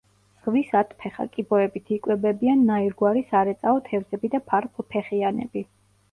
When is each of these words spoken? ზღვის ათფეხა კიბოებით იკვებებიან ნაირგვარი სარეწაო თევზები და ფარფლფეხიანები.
ზღვის 0.45 0.69
ათფეხა 0.77 1.25
კიბოებით 1.33 1.91
იკვებებიან 1.97 2.63
ნაირგვარი 2.69 3.23
სარეწაო 3.33 3.75
თევზები 3.89 4.31
და 4.37 4.41
ფარფლფეხიანები. 4.53 5.63